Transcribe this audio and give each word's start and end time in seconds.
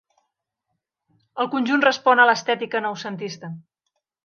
El 1.43 1.51
conjunt 1.51 1.85
respon 1.87 2.23
a 2.23 2.27
l'estètica 2.31 2.83
noucentista. 2.89 3.55